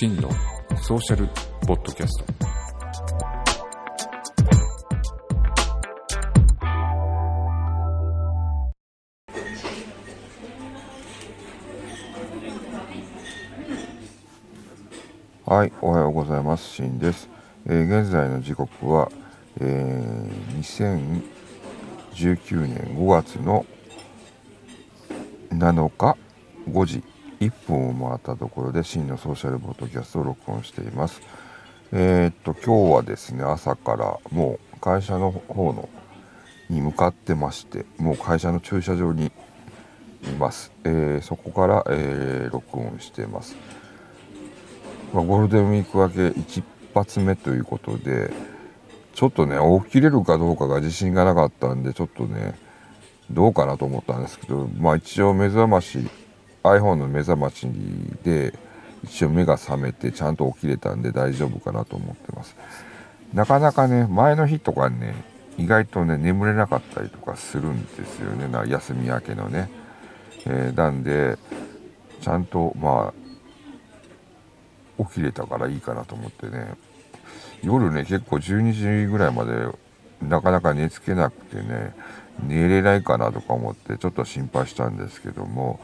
[0.00, 0.30] 真の
[0.80, 1.26] ソーシャル
[1.66, 2.24] ポッドキャス
[15.44, 16.66] トはい、おはようございます。
[16.66, 17.28] しんです。
[17.66, 19.12] えー現在の時刻は、
[19.60, 21.20] えー
[22.14, 23.66] 2019年5月の
[25.50, 26.16] 7日
[26.70, 27.09] 5時
[27.40, 31.22] 1分を回ったところで真のソーシャルポッドキャストを録音しています。
[31.92, 35.88] えーっと今日はですね朝からもう会社の方の
[36.68, 39.32] に向かってましてもう会社の駐車場に
[40.22, 40.70] います。
[40.84, 43.56] えーそこから、えー録音してます。
[45.14, 46.62] まあ、ゴールデンウィーク明け一
[46.94, 48.30] 発目ということで
[49.14, 52.54] ちょっとね起きれるかどうかが自信がなかったんでちょっとね
[53.30, 56.08] どうかなと思ったんですけどまあ一応目覚まし
[56.62, 57.66] iPhone の目覚まし
[58.22, 58.52] で
[59.04, 62.56] 一応目が覚めてちゃんと起きれたんで大丈夫かなと思ってます。
[63.32, 65.14] なかなかね前の日とかね
[65.56, 68.48] 意外とね眠れなかったりとかするんですよね。
[68.48, 69.70] な休み明けのね、
[70.46, 71.38] えーなんで
[72.20, 73.14] ちゃんとま
[74.98, 76.74] あ起きれたからいいかなと思ってね。
[77.62, 79.52] 夜ね結構12時ぐらいまで
[80.22, 81.94] なかなか寝つけなくてね
[82.42, 85.80] 寝れないかなとか思ってちょっと心配したんですけども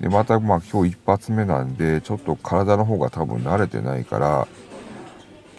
[0.00, 4.48] でまたまあ今日一発目なんでちょっと体の方が多分慣れてないから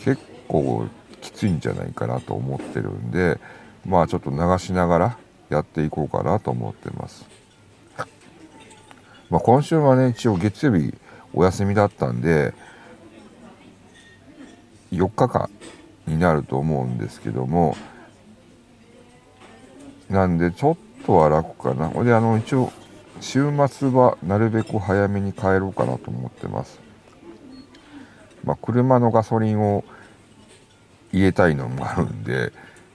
[0.03, 0.87] 結構
[1.21, 3.39] きついんじゃないかなと思ってるんで
[3.85, 5.17] まあちょっと流しながら
[5.49, 7.25] やっていこうかなと思ってます。
[9.29, 10.93] まあ、今週はね一応月曜日
[11.33, 12.53] お休みだったんで
[14.91, 15.49] 4日間
[16.07, 17.75] になると思うんですけども
[20.09, 22.71] なんでちょっとは楽かなほんであの一応
[23.19, 26.79] 週末はなるべく早めに帰ろうかなと思ってます。
[28.43, 29.83] まあ車のガソリンを
[31.11, 32.51] 入れたいのもあるんで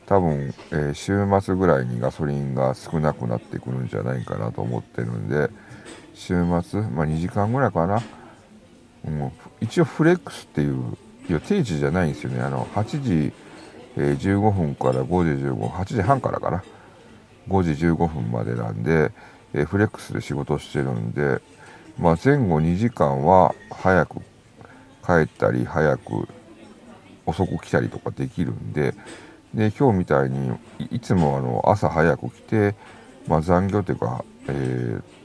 [0.06, 5.50] 多分、えー週末ぐらいにガソリンが少なくなってくるんじゃないかなと思ってるんで
[6.14, 6.62] 週末、まあ、
[7.06, 8.02] 2時間ぐらいかな。
[9.10, 10.96] もう一応フレックスっていう
[11.28, 12.40] いや定時じゃないんですよね。
[12.40, 13.32] あの8時、
[13.96, 16.62] えー15分から5時15分8時半からかな。
[17.48, 19.10] 5時15分までなんで、
[19.54, 21.40] えフレックスで仕事してるんで、
[21.98, 24.20] まあ、前後2時間は早く
[25.04, 26.28] 帰ったり早く
[27.26, 28.94] 遅く来たりとかできるんで
[29.54, 30.52] で今日みたいに
[30.90, 32.74] いつもあの朝早く来て、
[33.28, 35.22] まあ、残業というか、えー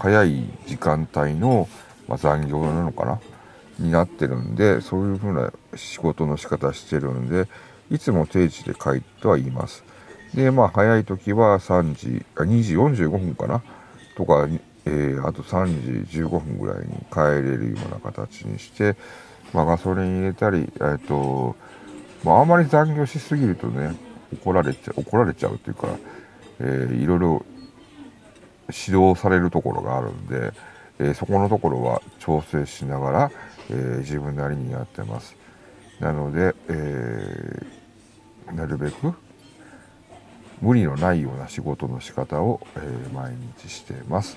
[0.00, 1.68] 早い時間帯の、
[2.08, 3.20] まあ、残業なのかな
[3.78, 7.48] になってるんでそういう風な仕事の仕方してるんで
[7.90, 9.84] いつも定時で帰ってはいます。
[10.34, 13.62] でまあ早い時は3時あ2時45分かな。
[14.16, 14.46] とか、
[14.84, 18.96] えーあと3時15分ぐらいに帰れるような形にして、
[19.52, 21.56] まあ、ガソリン入れたりえっ、と
[22.24, 23.94] まああまり残業しすぎるとね
[24.32, 25.88] 怒られちゃ怒られちゃうっていうか、
[26.60, 27.44] えーいろいろ
[28.68, 30.52] 指導されるところがあるんで、
[31.00, 33.30] えーそこのところは調整しながら、
[33.70, 35.36] えー自分なりにやってます。
[35.98, 39.14] なので、えーなるべく
[40.60, 44.36] 無理のないような仕事の仕方を、えー毎日しています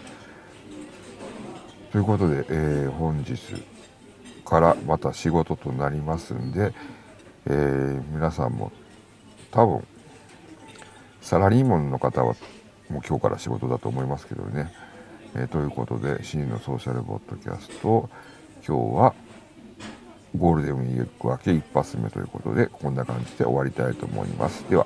[1.92, 3.38] ということで、えー本日
[4.46, 6.74] からまた仕事となりますんで、
[7.46, 8.72] えー皆さんも
[9.52, 9.88] 多分
[11.22, 12.36] サラリーマンの方は
[12.90, 14.72] もう今日から仕事だと思いますけどね。
[15.36, 18.10] えということで、シーのソーシャルポッドキャスト、
[18.68, 19.16] 今日は
[20.38, 24.64] ゴールデンウィーク明け一発目ということで、こんな感じで終わりたいと思います。
[24.70, 24.86] では。